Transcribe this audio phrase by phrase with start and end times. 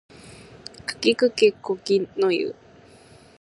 [0.87, 2.55] かきくけこきのゆ